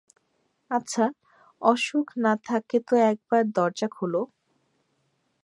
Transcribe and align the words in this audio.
আচ্ছা, 0.71 1.05
অসুখ 1.61 2.07
না 2.17 2.33
থাকে 2.45 2.77
তো 2.87 2.93
একবার 3.11 3.43
দরজা 3.55 3.87
খোলো। 3.87 4.21